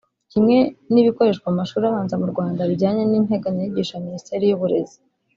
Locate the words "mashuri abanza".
1.61-2.15